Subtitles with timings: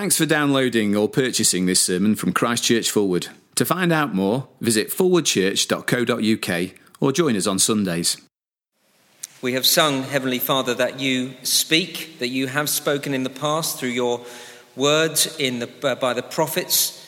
[0.00, 3.28] Thanks for downloading or purchasing this sermon from Christchurch Fulwood.
[3.56, 8.16] To find out more, visit forwardchurch.co.uk or join us on Sundays.
[9.42, 13.78] We have sung, Heavenly Father, that you speak, that you have spoken in the past
[13.78, 14.24] through your
[14.74, 17.06] words in the, uh, by the prophets,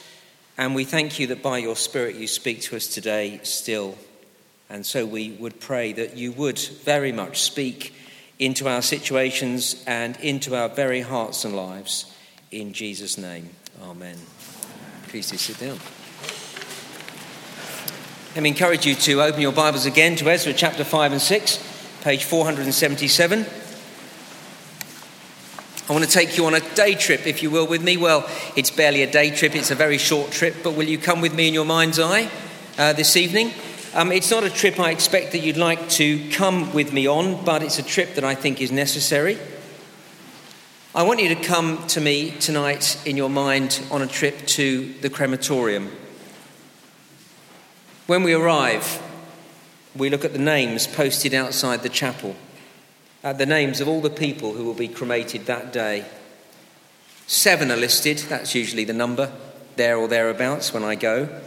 [0.59, 3.97] and we thank you that by your Spirit you speak to us today still.
[4.69, 7.95] And so we would pray that you would very much speak
[8.39, 12.12] into our situations and into our very hearts and lives.
[12.53, 13.49] In Jesus' name,
[13.83, 14.15] Amen.
[15.09, 15.79] Please do sit down.
[18.35, 22.03] Let me encourage you to open your Bibles again to Ezra chapter 5 and 6
[22.03, 23.47] page 477.
[25.89, 27.97] I want to take you on a day trip, if you will, with me.
[27.97, 31.23] Well, it's barely a day trip, it's a very short trip, but will you come
[31.23, 32.31] with me in your mind's eye
[32.77, 33.53] uh, this evening?
[33.95, 37.43] Um, it's not a trip I expect that you'd like to come with me on,
[37.47, 39.39] but it's a trip that I think is necessary.
[40.95, 44.93] I want you to come to me tonight in your mind on a trip to
[45.01, 45.91] the crematorium.
[48.07, 49.03] When we arrive,
[49.97, 52.37] we look at the names posted outside the chapel,
[53.25, 56.05] at the names of all the people who will be cremated that day.
[57.27, 59.33] Seven are listed, that's usually the number,
[59.77, 61.41] there or thereabouts when I go.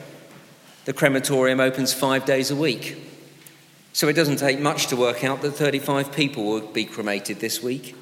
[0.85, 2.97] The crematorium opens five days a week.
[3.93, 7.61] So it doesn't take much to work out that 35 people will be cremated this
[7.61, 7.95] week.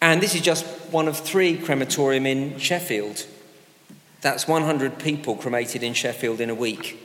[0.00, 3.26] And this is just one of three crematorium in Sheffield.
[4.20, 6.98] That's 100 people cremated in Sheffield in a week.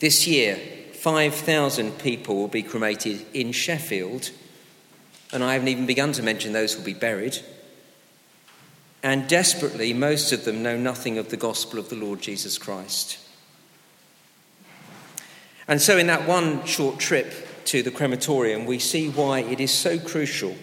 [0.00, 0.56] This year,
[0.94, 4.30] 5,000 people will be cremated in Sheffield,
[5.32, 7.38] and I haven't even begun to mention those who will be buried.
[9.02, 13.18] And desperately, most of them know nothing of the gospel of the Lord Jesus Christ.
[15.68, 17.32] And so, in that one short trip
[17.66, 20.56] to the crematorium, we see why it is so crucial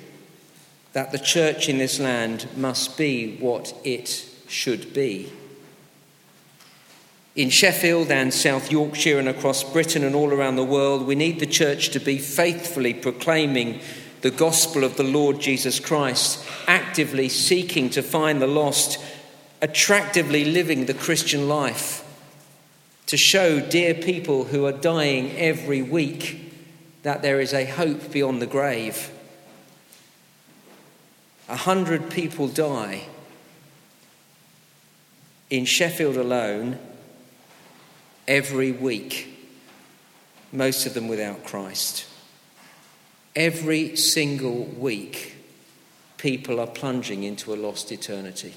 [0.93, 5.31] that the church in this land must be what it should be.
[7.33, 11.39] In Sheffield and South Yorkshire and across Britain and all around the world, we need
[11.39, 13.79] the church to be faithfully proclaiming
[14.19, 18.99] the gospel of the Lord Jesus Christ, actively seeking to find the lost,
[19.61, 22.05] attractively living the Christian life,
[23.05, 26.51] to show dear people who are dying every week
[27.03, 29.09] that there is a hope beyond the grave.
[31.51, 33.01] A hundred people die
[35.49, 36.79] in Sheffield alone
[38.25, 39.27] every week,
[40.53, 42.05] most of them without Christ.
[43.35, 45.35] Every single week,
[46.17, 48.53] people are plunging into a lost eternity.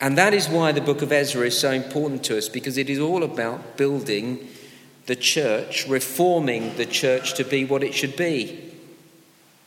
[0.00, 2.88] And that is why the book of Ezra is so important to us, because it
[2.88, 4.48] is all about building
[5.04, 8.68] the church, reforming the church to be what it should be.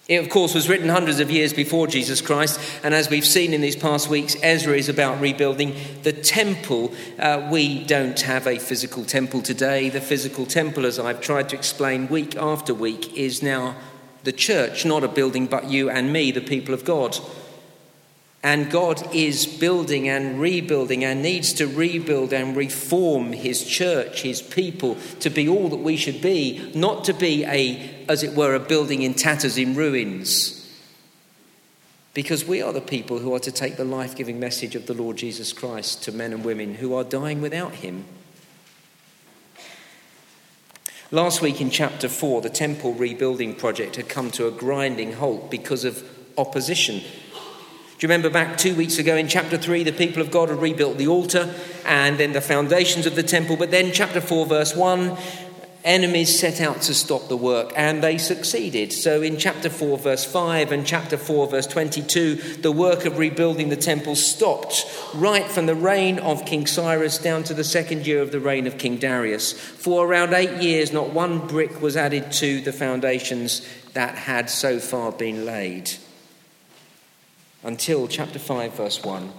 [0.10, 3.54] It, of course, was written hundreds of years before Jesus Christ, and as we've seen
[3.54, 6.94] in these past weeks, Ezra is about rebuilding the temple.
[7.18, 9.88] Uh, we don't have a physical temple today.
[9.88, 13.78] The physical temple, as I've tried to explain week after week, is now
[14.26, 17.18] the church, not a building, but you and me, the people of God.
[18.46, 24.42] And God is building and rebuilding and needs to rebuild and reform His church, His
[24.42, 28.56] people, to be all that we should be, not to be a, as it were,
[28.56, 30.60] a building in tatters, in ruins.
[32.14, 34.94] Because we are the people who are to take the life giving message of the
[34.94, 38.06] Lord Jesus Christ to men and women who are dying without Him.
[41.12, 45.50] Last week in chapter 4, the temple rebuilding project had come to a grinding halt
[45.50, 46.04] because of
[46.38, 47.02] opposition
[48.04, 50.60] do you remember back two weeks ago in chapter 3, the people of God had
[50.60, 51.56] rebuilt the altar
[51.86, 53.56] and then the foundations of the temple.
[53.56, 55.16] But then, chapter 4, verse 1,
[55.84, 58.94] enemies set out to stop the work and they succeeded.
[58.94, 63.70] So, in chapter 4, verse 5 and chapter 4, verse 22, the work of rebuilding
[63.70, 68.22] the temple stopped right from the reign of King Cyrus down to the second year
[68.22, 69.52] of the reign of King Darius.
[69.54, 74.80] For around eight years, not one brick was added to the foundations that had so
[74.80, 75.92] far been laid
[77.64, 79.32] until chapter 5, verse 1.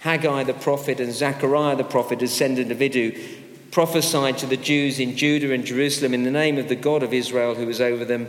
[0.00, 3.12] Haggai the prophet and Zechariah the prophet, descendant of Iddo,
[3.76, 7.12] prophesied to the Jews in Judah and Jerusalem in the name of the God of
[7.12, 8.26] Israel who was over them.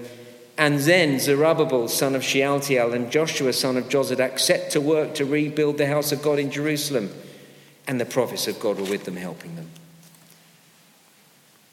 [0.57, 5.23] And then Zerubbabel, son of Shealtiel, and Joshua, son of Jozadak, set to work to
[5.23, 7.13] rebuild the house of God in Jerusalem.
[7.87, 9.69] And the prophets of God were with them, helping them.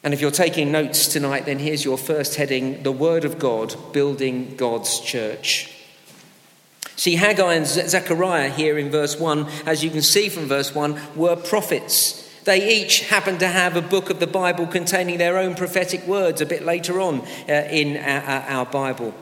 [0.05, 3.75] And if you're taking notes tonight, then here's your first heading The Word of God,
[3.93, 5.77] Building God's Church.
[6.95, 11.17] See, Haggai and Zechariah here in verse 1, as you can see from verse 1,
[11.17, 12.24] were prophets.
[12.45, 16.41] They each happened to have a book of the Bible containing their own prophetic words
[16.41, 19.15] a bit later on uh, in our, our Bible.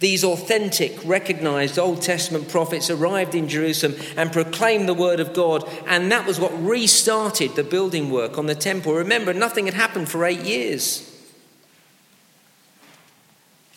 [0.00, 5.68] These authentic, recognized Old Testament prophets arrived in Jerusalem and proclaimed the word of God,
[5.86, 8.94] and that was what restarted the building work on the temple.
[8.94, 11.09] Remember, nothing had happened for eight years.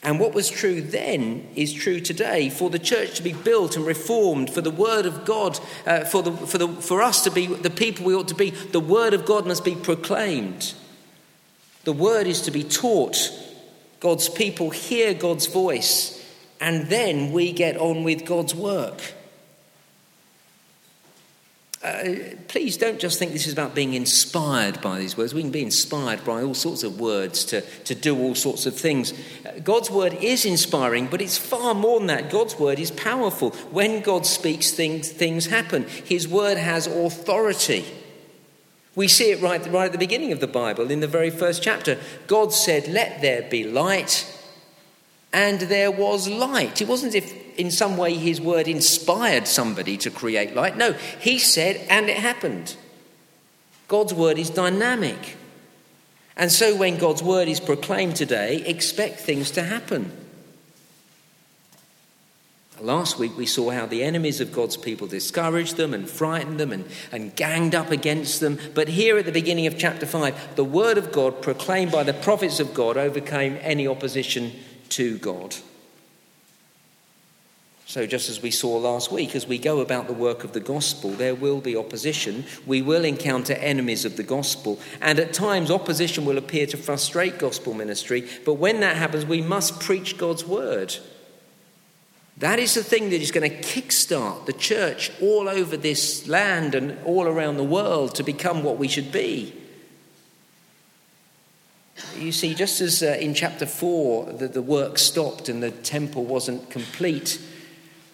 [0.04, 2.50] And what was true then is true today.
[2.50, 6.22] For the church to be built and reformed, for the word of God, uh, for,
[6.22, 9.14] the, for, the, for us to be the people we ought to be, the word
[9.14, 10.74] of God must be proclaimed.
[11.86, 13.32] The word is to be taught
[14.02, 16.22] God's people hear God's voice,
[16.60, 19.02] and then we get on with God's work.
[21.84, 22.16] Uh,
[22.48, 25.34] please don't just think this is about being inspired by these words.
[25.34, 28.78] We can be inspired by all sorts of words to, to do all sorts of
[28.78, 29.12] things.
[29.46, 32.30] Uh, God's word is inspiring, but it's far more than that.
[32.30, 33.50] God's word is powerful.
[33.72, 35.84] When God speaks, things, things happen.
[35.84, 37.84] His word has authority.
[38.96, 41.62] We see it right, right at the beginning of the Bible, in the very first
[41.62, 41.98] chapter.
[42.28, 44.33] God said, Let there be light,
[45.34, 46.82] and there was light.
[46.82, 50.78] It wasn't as if in some way his word inspired somebody to create light.
[50.78, 52.76] No, he said, and it happened.
[53.88, 55.38] God's word is dynamic.
[56.38, 60.12] And so when God's word is proclaimed today, expect things to happen.
[62.80, 66.72] Last week we saw how the enemies of God's people discouraged them and frightened them
[66.72, 68.60] and, and ganged up against them.
[68.74, 72.14] But here at the beginning of chapter 5, the word of God proclaimed by the
[72.14, 74.52] prophets of God overcame any opposition
[74.94, 75.56] to God.
[77.86, 80.60] So, just as we saw last week, as we go about the work of the
[80.60, 82.46] gospel, there will be opposition.
[82.66, 84.80] We will encounter enemies of the gospel.
[85.02, 88.28] And at times, opposition will appear to frustrate gospel ministry.
[88.46, 90.96] But when that happens, we must preach God's word.
[92.38, 96.74] That is the thing that is going to kickstart the church all over this land
[96.74, 99.54] and all around the world to become what we should be.
[102.18, 106.26] You see, just as uh, in chapter 4 the, the work stopped and the temple
[106.26, 107.40] wasn't complete,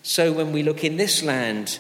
[0.02, 1.80] so when we look in this land,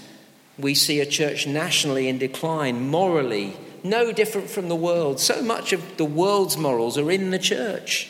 [0.57, 5.19] we see a church nationally in decline, morally, no different from the world.
[5.19, 8.09] So much of the world's morals are in the church.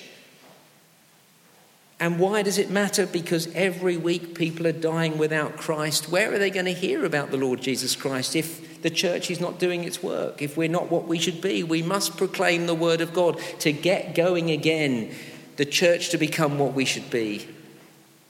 [2.00, 3.06] And why does it matter?
[3.06, 6.10] Because every week people are dying without Christ.
[6.10, 9.42] Where are they going to hear about the Lord Jesus Christ if the church is
[9.42, 10.42] not doing its work?
[10.42, 13.74] If we're not what we should be, we must proclaim the word of God to
[13.74, 15.14] get going again,
[15.58, 17.48] the church to become what we should be,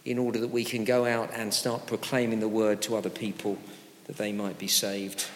[0.04, 3.60] in order that we can go out and start proclaiming the word to other people
[4.06, 5.27] that they might be saved.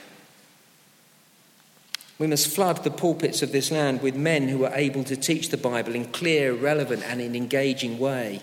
[2.20, 5.50] We must flood the pulpits of this land with men who are able to teach
[5.50, 8.42] the Bible in clear, relevant, and an engaging way.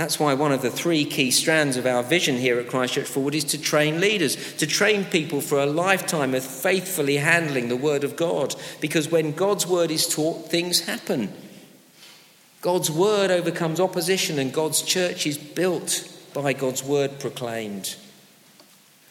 [0.00, 3.34] That's why one of the three key strands of our vision here at Christchurch Fulwood
[3.34, 8.02] is to train leaders, to train people for a lifetime of faithfully handling the Word
[8.02, 8.54] of God.
[8.80, 11.30] Because when God's Word is taught, things happen.
[12.62, 17.96] God's Word overcomes opposition, and God's church is built by God's Word proclaimed.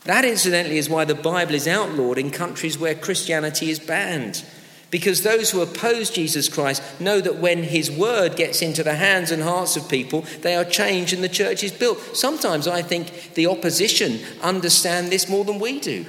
[0.06, 4.44] That, incidentally, is why the Bible is outlawed in countries where Christianity is banned.
[4.92, 9.30] Because those who oppose Jesus Christ know that when his word gets into the hands
[9.30, 12.00] and hearts of people, they are changed and the church is built.
[12.18, 16.06] Sometimes I think the opposition understand this more than we do.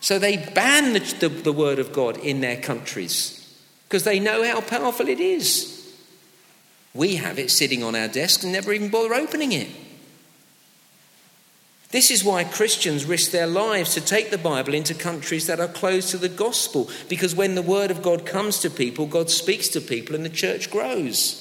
[0.00, 3.38] So they ban the, the, the word of God in their countries
[3.88, 5.78] because they know how powerful it is.
[6.94, 9.68] We have it sitting on our desk and never even bother opening it.
[11.92, 15.68] This is why Christians risk their lives to take the Bible into countries that are
[15.68, 19.68] closed to the gospel, because when the word of God comes to people, God speaks
[19.68, 21.38] to people and the church grows.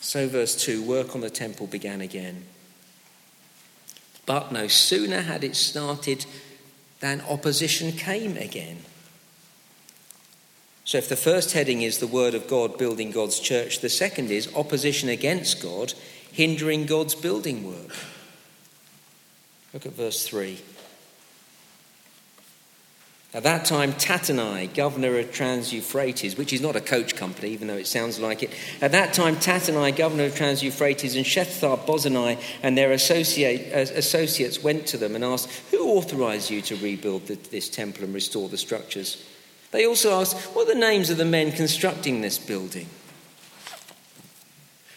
[0.00, 2.44] So, verse 2 work on the temple began again.
[4.24, 6.26] But no sooner had it started
[7.00, 8.84] than opposition came again.
[10.84, 14.30] So, if the first heading is the Word of God building God's church, the second
[14.30, 15.94] is opposition against God
[16.36, 17.96] hindering God's building work.
[19.72, 20.60] Look at verse 3.
[23.32, 27.68] At that time, Tattenai, governor of Trans Euphrates, which is not a coach company, even
[27.68, 28.50] though it sounds like it.
[28.82, 33.92] At that time, Tattenai, governor of Trans Euphrates, and Shethar Bozenai and their associate, uh,
[33.94, 38.14] associates went to them and asked, Who authorized you to rebuild the, this temple and
[38.14, 39.24] restore the structures?
[39.70, 42.88] They also asked, What are the names of the men constructing this building?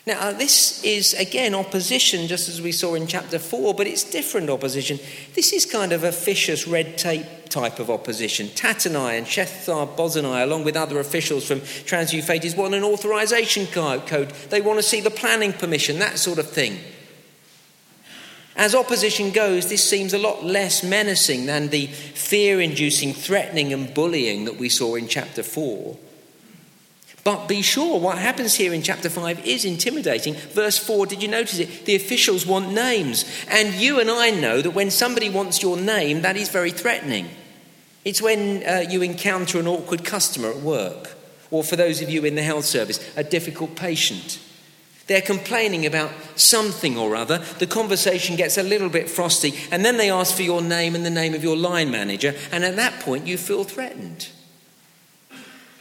[0.09, 4.49] Now, this is again opposition, just as we saw in chapter 4, but it's different
[4.49, 4.97] opposition.
[5.35, 8.47] This is kind of officious red tape type of opposition.
[8.47, 14.33] Tattenai and Shethar Bozenai, along with other officials from Trans Euphrates, want an authorization code.
[14.49, 16.79] They want to see the planning permission, that sort of thing.
[18.55, 23.93] As opposition goes, this seems a lot less menacing than the fear inducing threatening and
[23.93, 25.99] bullying that we saw in chapter 4.
[27.23, 30.33] But be sure what happens here in chapter 5 is intimidating.
[30.33, 31.85] Verse 4, did you notice it?
[31.85, 33.25] The officials want names.
[33.49, 37.29] And you and I know that when somebody wants your name, that is very threatening.
[38.05, 41.15] It's when uh, you encounter an awkward customer at work,
[41.51, 44.39] or for those of you in the health service, a difficult patient.
[45.07, 47.39] They're complaining about something or other.
[47.57, 51.05] The conversation gets a little bit frosty, and then they ask for your name and
[51.05, 54.29] the name of your line manager, and at that point you feel threatened.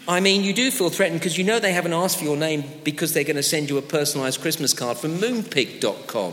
[0.08, 2.64] I mean, you do feel threatened because you know they haven't asked for your name
[2.82, 6.32] because they're going to send you a personalised Christmas card from moonpig.com.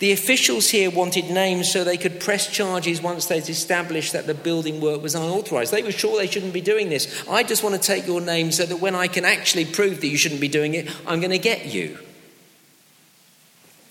[0.00, 4.34] The officials here wanted names so they could press charges once they'd established that the
[4.34, 5.72] building work was unauthorised.
[5.72, 7.22] They were sure they shouldn't be doing this.
[7.28, 10.08] I just want to take your name so that when I can actually prove that
[10.08, 11.98] you shouldn't be doing it, I'm going to get you.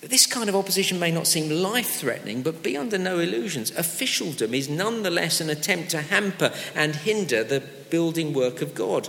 [0.00, 3.70] This kind of opposition may not seem life threatening, but be under no illusions.
[3.72, 9.08] Officialdom is nonetheless an attempt to hamper and hinder the building work of God.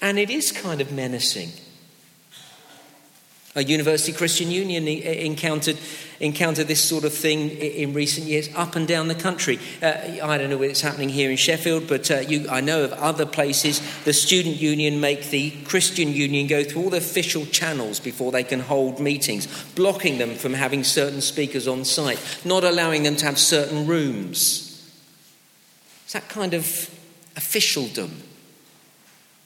[0.00, 1.50] And it is kind of menacing.
[3.56, 5.78] A University Christian Union encountered,
[6.20, 9.58] encountered this sort of thing in recent years up and down the country.
[9.82, 12.92] Uh, I don't know it's happening here in Sheffield, but uh, you, I know of
[12.92, 13.80] other places.
[14.04, 18.44] The student union make the Christian union go through all the official channels before they
[18.44, 23.24] can hold meetings, blocking them from having certain speakers on site, not allowing them to
[23.24, 24.92] have certain rooms.
[26.04, 26.66] It's that kind of
[27.36, 28.22] officialdom,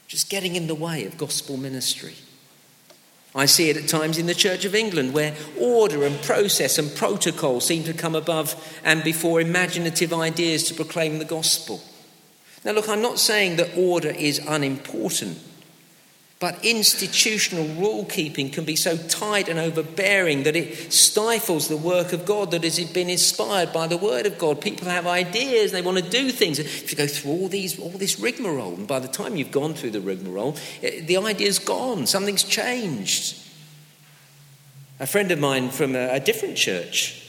[0.09, 2.15] just getting in the way of gospel ministry.
[3.35, 6.95] I see it at times in the Church of England where order and process and
[6.95, 11.81] protocol seem to come above and before imaginative ideas to proclaim the gospel.
[12.65, 15.39] Now, look, I'm not saying that order is unimportant,
[16.41, 22.15] but institutional rule keeping can be so tight and overbearing that it stifles the work
[22.15, 24.61] of God that has been inspired by the Word of God.
[24.61, 26.59] People have ideas, they want to do things.
[26.59, 29.75] If you go through all, these, all this rigmarole, and by the time you've gone
[29.75, 33.37] through the rigmarole, eh, the idea's gone, something's changed.
[34.99, 37.21] A friend of mine from a, a different church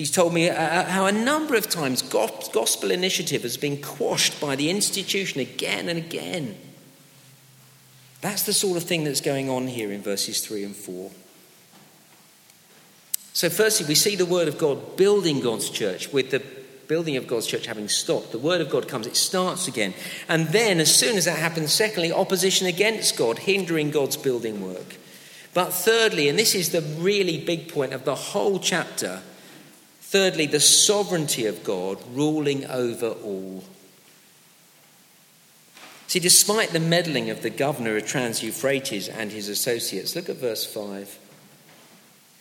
[0.00, 4.40] He's told me uh, uh, how a number of times gospel initiative has been quashed
[4.40, 6.56] by the institution again and again.
[8.20, 11.10] That's the sort of thing that's going on here in verses 3 and 4.
[13.32, 16.42] So, firstly, we see the Word of God building God's church with the
[16.88, 18.32] building of God's church having stopped.
[18.32, 19.94] The Word of God comes, it starts again.
[20.28, 24.96] And then, as soon as that happens, secondly, opposition against God, hindering God's building work.
[25.54, 29.22] But thirdly, and this is the really big point of the whole chapter,
[30.00, 33.64] thirdly, the sovereignty of God ruling over all.
[36.10, 40.38] See, despite the meddling of the governor of Trans Euphrates and his associates, look at
[40.38, 41.16] verse 5.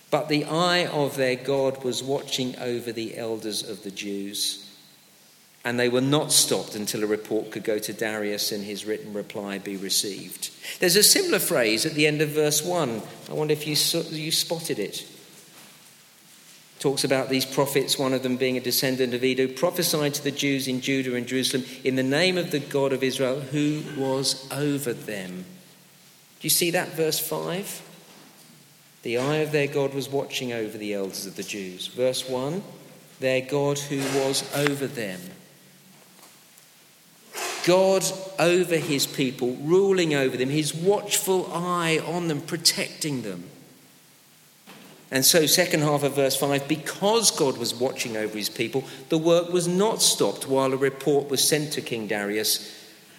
[0.10, 4.68] But the eye of their God was watching over the elders of the Jews,
[5.64, 9.14] and they were not stopped until a report could go to Darius and his written
[9.14, 10.50] reply be received.
[10.80, 13.04] There's a similar phrase at the end of verse 1.
[13.30, 13.76] I wonder if you,
[14.10, 15.06] you spotted it.
[16.80, 20.32] Talks about these prophets, one of them being a descendant of Iddo, prophesied to the
[20.32, 24.48] Jews in Judah and Jerusalem in the name of the God of Israel who was
[24.52, 25.44] over them.
[26.40, 27.82] Do you see that, verse 5?
[29.04, 31.88] The eye of their God was watching over the elders of the Jews.
[31.88, 32.64] Verse 1
[33.20, 35.20] their God who was over them.
[37.66, 38.06] God
[38.40, 43.44] over his people, ruling over them, his watchful eye on them, protecting them.
[45.12, 49.18] And so, second half of verse 5 because God was watching over his people, the
[49.18, 52.76] work was not stopped while a report was sent to King Darius,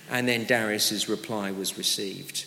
[0.09, 2.47] and then Darius's reply was received.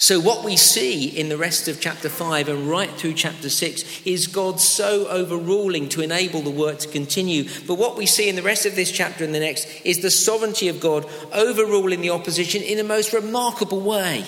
[0.00, 4.02] So, what we see in the rest of chapter 5 and right through chapter 6
[4.06, 7.48] is God so overruling to enable the work to continue.
[7.66, 10.10] But what we see in the rest of this chapter and the next is the
[10.10, 14.24] sovereignty of God overruling the opposition in a most remarkable way.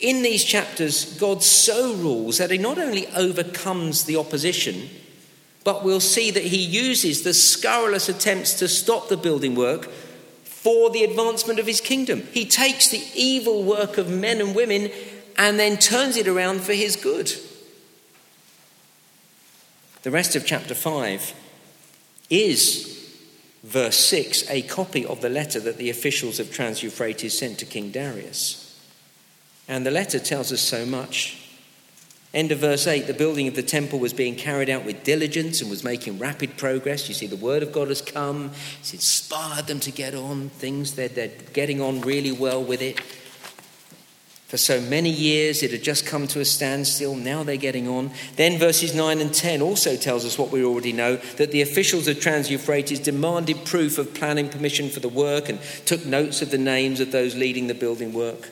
[0.00, 4.88] In these chapters, God so rules that he not only overcomes the opposition,
[5.64, 9.90] but we'll see that he uses the scurrilous attempts to stop the building work
[10.44, 12.22] for the advancement of his kingdom.
[12.32, 14.90] He takes the evil work of men and women
[15.36, 17.32] and then turns it around for his good.
[20.02, 21.34] The rest of chapter 5
[22.30, 23.14] is,
[23.64, 27.66] verse 6, a copy of the letter that the officials of Trans Euphrates sent to
[27.66, 28.67] King Darius.
[29.68, 31.38] And the letter tells us so much.
[32.34, 35.60] End of verse 8 the building of the temple was being carried out with diligence
[35.60, 37.08] and was making rapid progress.
[37.08, 40.94] You see, the word of God has come, it's inspired them to get on things,
[40.94, 43.00] they're, they're getting on really well with it.
[44.48, 47.14] For so many years it had just come to a standstill.
[47.14, 48.10] Now they're getting on.
[48.36, 52.08] Then verses 9 and 10 also tells us what we already know that the officials
[52.08, 56.50] of Trans Euphrates demanded proof of planning permission for the work and took notes of
[56.50, 58.48] the names of those leading the building work.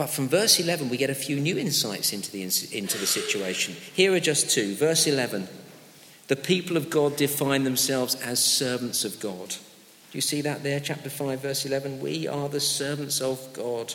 [0.00, 3.76] But from verse 11, we get a few new insights into the, into the situation.
[3.94, 4.74] Here are just two.
[4.74, 5.46] Verse 11
[6.28, 9.50] the people of God define themselves as servants of God.
[9.50, 9.56] Do
[10.12, 12.00] you see that there, chapter 5, verse 11?
[12.00, 13.92] We are the servants of God.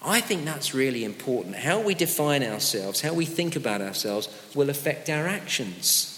[0.00, 1.56] I think that's really important.
[1.56, 6.17] How we define ourselves, how we think about ourselves, will affect our actions.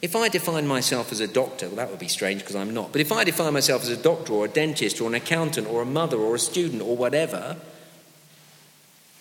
[0.00, 2.92] If I define myself as a doctor, well, that would be strange because I'm not.
[2.92, 5.82] But if I define myself as a doctor or a dentist or an accountant or
[5.82, 7.56] a mother or a student or whatever,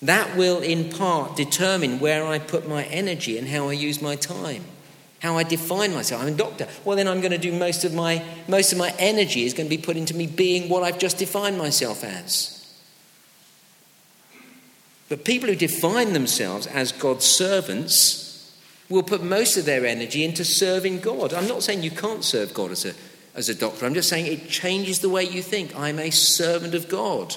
[0.04, 4.16] that will in part determine where I put my energy and how I use my
[4.16, 4.66] time,
[5.22, 6.22] how I define myself.
[6.22, 6.68] I'm a doctor.
[6.86, 9.68] Well, then I'm going to do most of my most of my energy is going
[9.68, 12.54] to be put into me being what I've just defined myself as.
[15.10, 18.27] But people who define themselves as God's servants
[18.90, 21.34] will put most of their energy into serving God.
[21.34, 22.94] I'm not saying you can't serve God as a,
[23.36, 25.76] as a doctor, I'm just saying it changes the way you think.
[25.76, 27.36] I'm a servant of God.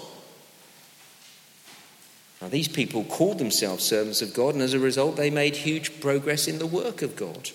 [2.41, 6.01] Now, these people called themselves servants of God, and as a result, they made huge
[6.01, 7.51] progress in the work of God.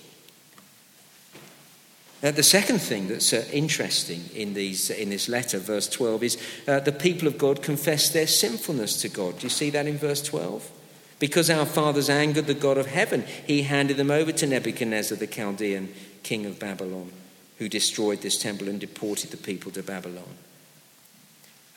[2.21, 6.37] Uh, the second thing that's uh, interesting in, these, in this letter, verse 12, is
[6.67, 9.39] uh, the people of God confess their sinfulness to God.
[9.39, 10.71] Do you see that in verse 12?
[11.19, 15.27] Because our fathers angered the God of heaven, he handed them over to Nebuchadnezzar, the
[15.27, 15.93] Chaldean
[16.23, 17.11] king of Babylon,
[17.57, 20.37] who destroyed this temple and deported the people to Babylon.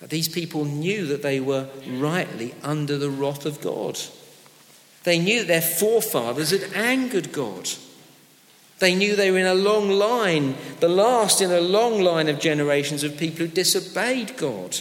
[0.06, 3.98] These people knew that they were rightly under the wrath of God.
[5.04, 7.68] They knew their forefathers had angered God.
[8.78, 12.38] They knew they were in a long line, the last in a long line of
[12.38, 14.78] generations of people who disobeyed God.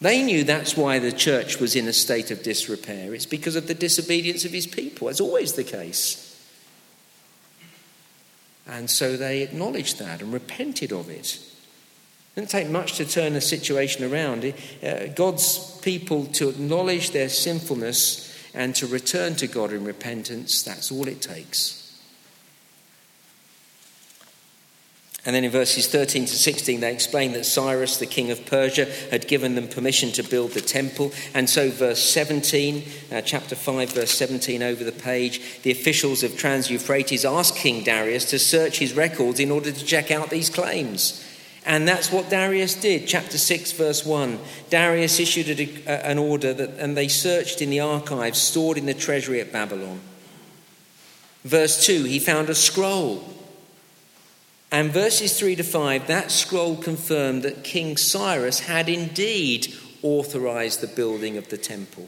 [0.00, 3.14] They knew that's why the church was in a state of disrepair.
[3.14, 5.08] It's because of the disobedience of his people.
[5.08, 6.24] That's always the case.
[8.68, 11.36] And so they acknowledged that and repented of it.
[11.36, 14.52] It didn't take much to turn the situation around.
[14.82, 20.92] Uh, God's people to acknowledge their sinfulness and to return to God in repentance, that's
[20.92, 21.77] all it takes.
[25.26, 28.86] And then in verses 13 to 16, they explain that Cyrus, the king of Persia,
[29.10, 31.12] had given them permission to build the temple.
[31.34, 36.36] And so, verse 17, uh, chapter 5, verse 17 over the page, the officials of
[36.36, 40.50] Trans Euphrates asked King Darius to search his records in order to check out these
[40.50, 41.24] claims.
[41.66, 43.08] And that's what Darius did.
[43.08, 44.38] Chapter 6, verse 1.
[44.70, 48.94] Darius issued a, an order, that, and they searched in the archives stored in the
[48.94, 50.00] treasury at Babylon.
[51.44, 53.37] Verse 2, he found a scroll
[54.70, 60.86] and verses 3 to 5, that scroll confirmed that King Cyrus had indeed authorized the
[60.86, 62.06] building of the temple.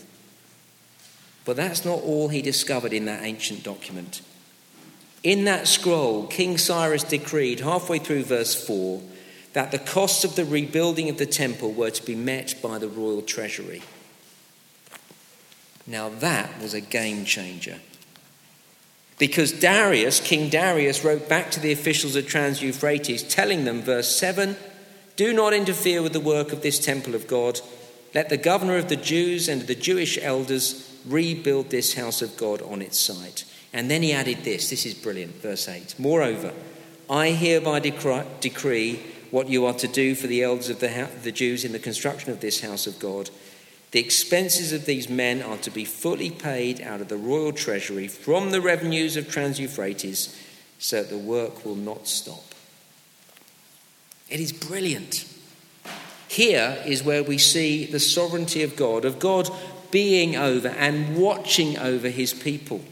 [1.44, 4.20] But that's not all he discovered in that ancient document.
[5.22, 9.02] In that scroll, King Cyrus decreed, halfway through verse 4,
[9.52, 12.88] that the costs of the rebuilding of the temple were to be met by the
[12.88, 13.82] royal treasury.
[15.86, 17.80] Now, that was a game changer.
[19.20, 24.16] Because Darius, King Darius, wrote back to the officials of Trans Euphrates, telling them, verse
[24.16, 24.56] 7
[25.14, 27.60] Do not interfere with the work of this temple of God.
[28.14, 32.62] Let the governor of the Jews and the Jewish elders rebuild this house of God
[32.62, 33.44] on its site.
[33.74, 35.96] And then he added this this is brilliant, verse 8.
[35.98, 36.54] Moreover,
[37.10, 41.66] I hereby decree what you are to do for the elders of the, the Jews
[41.66, 43.28] in the construction of this house of God
[43.90, 48.06] the expenses of these men are to be fully paid out of the royal treasury
[48.06, 50.36] from the revenues of Trans Euphrates
[50.78, 52.44] so that the work will not stop.
[54.28, 55.26] It is brilliant.
[56.28, 59.50] Here is where we see the sovereignty of God, of God
[59.90, 62.82] being over and watching over his people.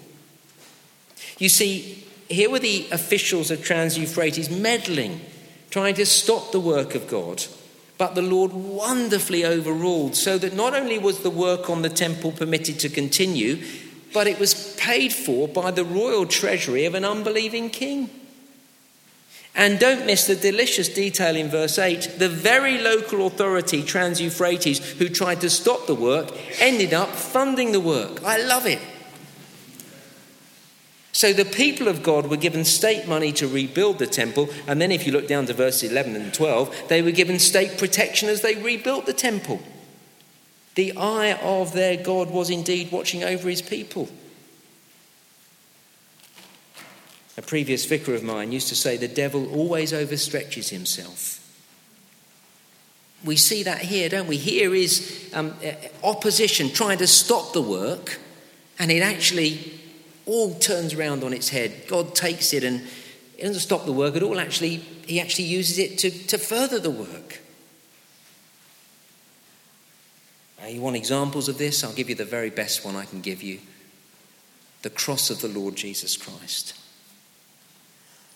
[1.38, 5.20] You see, here were the officials of Trans Euphrates meddling,
[5.70, 7.44] trying to stop the work of God.
[7.98, 12.32] But the Lord wonderfully overruled, so that not only was the work on the temple
[12.32, 13.58] permitted to continue,
[14.14, 18.08] but it was paid for by the royal treasury of an unbelieving king.
[19.54, 22.14] And don't miss the delicious detail in verse 8.
[22.18, 27.72] The very local authority, Trans Euphrates, who tried to stop the work, ended up funding
[27.72, 28.22] the work.
[28.22, 28.78] I love it.
[31.18, 34.92] So the people of God were given state money to rebuild the temple, and then
[34.92, 38.42] if you look down to verses 11 and 12, they were given state protection as
[38.42, 39.60] they rebuilt the temple.
[40.76, 44.08] The eye of their God was indeed watching over his people.
[47.36, 51.44] A previous vicar of mine used to say the devil always overstretches himself.
[53.24, 54.36] We see that here, don't we?
[54.36, 55.56] Here is um,
[56.04, 58.20] opposition trying to stop the work,
[58.78, 59.77] and it actually
[60.28, 61.72] all turns around on its head.
[61.88, 62.86] God takes it and
[63.38, 64.38] it doesn't stop the work at all.
[64.38, 67.40] Actually, He actually uses it to, to further the work.
[70.60, 71.82] Now, you want examples of this?
[71.82, 73.60] I'll give you the very best one I can give you
[74.82, 76.74] the cross of the Lord Jesus Christ.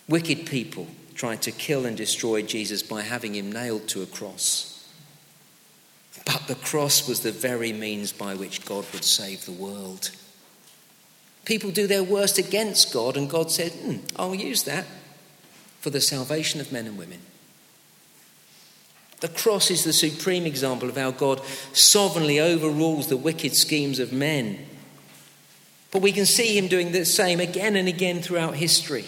[0.09, 4.89] Wicked people tried to kill and destroy Jesus by having him nailed to a cross.
[6.25, 10.11] But the cross was the very means by which God would save the world.
[11.45, 14.85] People do their worst against God, and God said, hmm, I'll use that
[15.81, 17.19] for the salvation of men and women.
[19.19, 21.41] The cross is the supreme example of how God
[21.73, 24.65] sovereignly overrules the wicked schemes of men.
[25.91, 29.05] But we can see him doing the same again and again throughout history.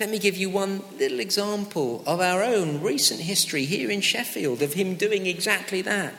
[0.00, 4.60] Let me give you one little example of our own recent history here in Sheffield
[4.60, 6.14] of him doing exactly that.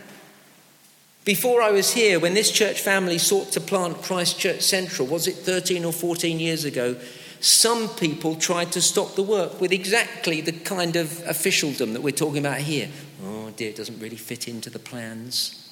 [1.27, 5.27] Before I was here, when this church family sought to plant Christ Church Central, was
[5.27, 6.95] it 13 or 14 years ago?
[7.41, 12.11] Some people tried to stop the work with exactly the kind of officialdom that we're
[12.11, 12.87] talking about here.
[13.25, 15.66] Oh dear, it doesn't really fit into the plans.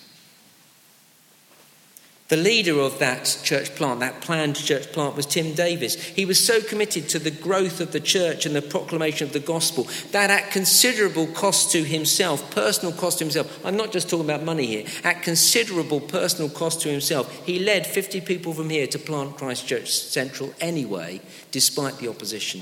[2.27, 5.93] The leader of that church plant, that planned church plant, was Tim Davis.
[5.93, 9.39] He was so committed to the growth of the church and the proclamation of the
[9.39, 14.25] gospel that at considerable cost to himself, personal cost to himself, I'm not just talking
[14.25, 18.87] about money here, at considerable personal cost to himself, he led 50 people from here
[18.87, 22.61] to plant Christ Church Central anyway, despite the opposition.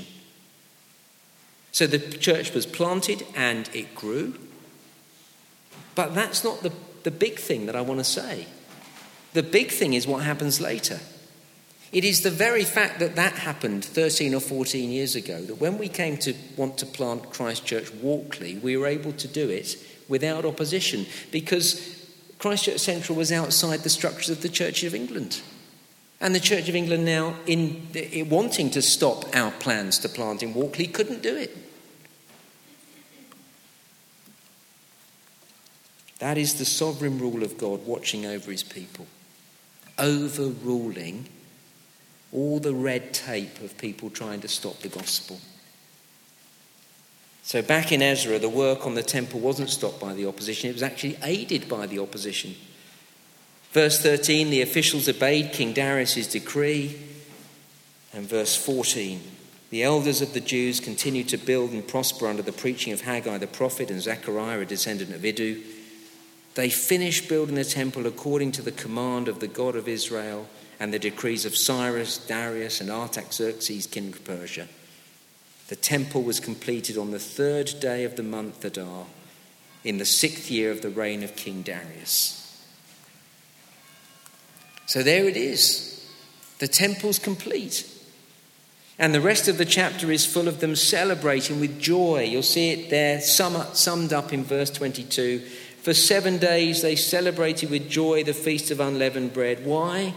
[1.72, 4.34] So the church was planted and it grew.
[5.94, 6.72] But that's not the,
[7.02, 8.46] the big thing that I want to say.
[9.34, 11.00] The big thing is what happens later.
[11.92, 15.76] It is the very fact that that happened 13 or 14 years ago that when
[15.76, 19.76] we came to want to plant Christchurch Walkley, we were able to do it
[20.08, 25.40] without opposition because Christchurch Central was outside the structures of the Church of England.
[26.20, 30.44] And the Church of England now, in, in wanting to stop our plans to plant
[30.44, 31.56] in Walkley, couldn't do it.
[36.20, 39.06] That is the sovereign rule of God watching over his people
[39.98, 41.28] overruling
[42.32, 45.40] all the red tape of people trying to stop the gospel.
[47.42, 50.72] So, back in Ezra, the work on the temple wasn't stopped by the opposition, it
[50.72, 52.54] was actually aided by the opposition.
[53.72, 56.98] Verse 13 the officials obeyed King Darius' decree.
[58.12, 59.20] And verse 14
[59.70, 63.38] the elders of the Jews continued to build and prosper under the preaching of Haggai
[63.38, 65.56] the prophet and Zechariah, a descendant of Iddo.
[66.54, 70.46] They finished building the temple according to the command of the God of Israel
[70.78, 74.68] and the decrees of Cyrus, Darius, and Artaxerxes, king of Persia.
[75.68, 79.06] The temple was completed on the third day of the month Adar,
[79.82, 82.40] in the sixth year of the reign of King Darius.
[84.86, 86.08] So there it is.
[86.58, 87.90] The temple's complete.
[88.98, 92.22] And the rest of the chapter is full of them celebrating with joy.
[92.22, 95.42] You'll see it there summed up in verse 22
[95.84, 99.66] for seven days they celebrated with joy the feast of unleavened bread.
[99.66, 100.14] Why?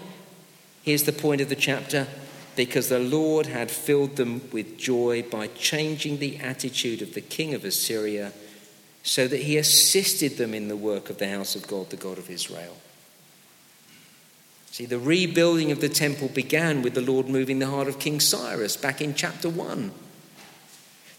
[0.81, 2.07] Here's the point of the chapter
[2.55, 7.53] because the Lord had filled them with joy by changing the attitude of the king
[7.53, 8.31] of Assyria,
[9.03, 12.17] so that he assisted them in the work of the house of God, the God
[12.17, 12.77] of Israel.
[14.71, 18.21] See, the rebuilding of the temple began with the Lord moving the heart of King
[18.21, 19.91] Cyrus back in chapter 1.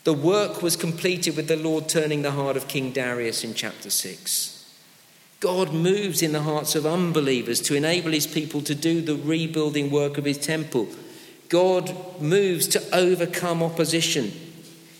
[0.05, 3.91] The work was completed with the Lord turning the heart of King Darius in chapter
[3.91, 4.55] 6.
[5.41, 9.91] God moves in the hearts of unbelievers to enable his people to do the rebuilding
[9.91, 10.89] work of his temple.
[11.49, 14.33] God moves to overcome opposition.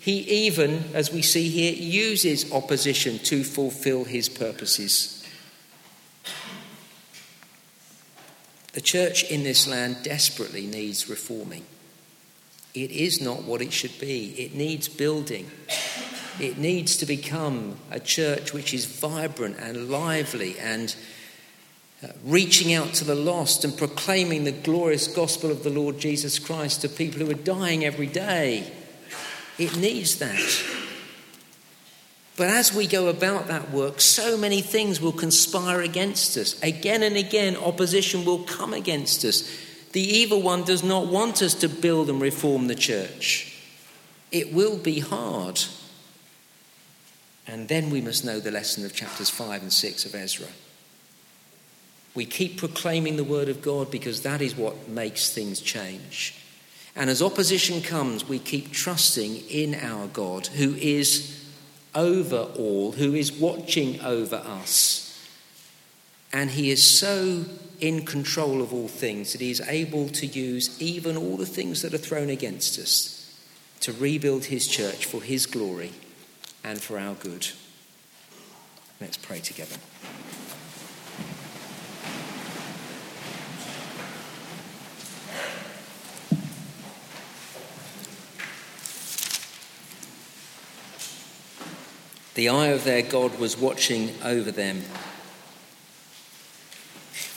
[0.01, 5.15] He even, as we see here, uses opposition to fulfill his purposes.
[8.75, 11.65] The church in this land desperately needs reforming.
[12.85, 14.35] It is not what it should be.
[14.39, 15.51] It needs building.
[16.41, 20.95] It needs to become a church which is vibrant and lively and
[22.03, 26.39] uh, reaching out to the lost and proclaiming the glorious gospel of the Lord Jesus
[26.39, 28.71] Christ to people who are dying every day.
[29.59, 30.65] It needs that.
[32.37, 36.63] But as we go about that work, so many things will conspire against us.
[36.63, 39.51] Again and again, opposition will come against us.
[39.93, 43.55] The evil one does not want us to build and reform the church.
[44.31, 45.61] It will be hard.
[47.47, 50.49] And then we must know the lesson of chapters 5 and 6 of Ezra.
[52.15, 56.35] We keep proclaiming the word of God because that is what makes things change.
[56.95, 61.49] And as opposition comes, we keep trusting in our God, who is
[61.95, 65.05] over all, who is watching over us.
[66.33, 67.45] And he is so
[67.81, 71.83] in control of all things that he is able to use even all the things
[71.83, 73.39] that are thrown against us
[73.81, 75.93] to rebuild his church for his glory
[76.65, 77.49] and for our good.
[79.01, 79.77] Let's pray together.
[92.35, 94.85] The eye of their God was watching over them.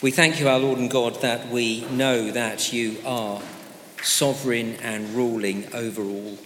[0.01, 3.39] We thank you, our Lord and God, that we know that you are
[4.01, 6.39] sovereign and ruling over all.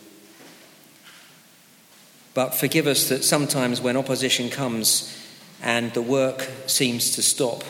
[2.33, 5.17] But forgive us that sometimes when opposition comes
[5.63, 7.63] and the work seems to stop,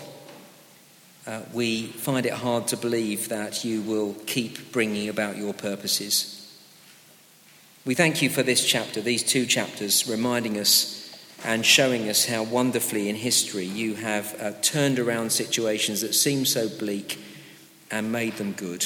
[1.27, 6.51] uh, we find it hard to believe that you will keep bringing about your purposes.
[7.85, 10.94] We thank you for this chapter, these two chapters, reminding us
[11.45, 16.43] and showing us how wonderfully in history you have uh, turned around situations that seem
[16.43, 17.19] so bleak
[17.91, 18.83] and made them good.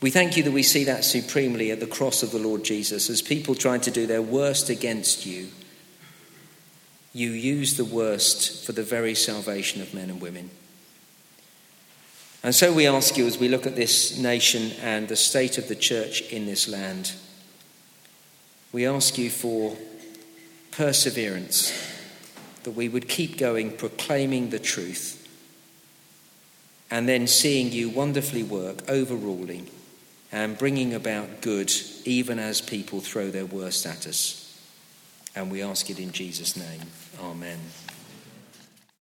[0.00, 3.10] We thank you that we see that supremely at the cross of the Lord Jesus.
[3.10, 5.48] As people tried to do their worst against you,
[7.12, 10.50] you use the worst for the very salvation of men and women.
[12.44, 15.66] And so we ask you as we look at this nation and the state of
[15.66, 17.14] the church in this land,
[18.70, 19.76] we ask you for
[20.76, 21.72] perseverance,
[22.64, 25.20] that we would keep going proclaiming the truth
[26.90, 29.68] and then seeing you wonderfully work, overruling
[30.32, 31.70] and bringing about good
[32.04, 34.40] even as people throw their worst at us.
[35.36, 36.82] And we ask it in Jesus' name.
[37.20, 37.58] Amen.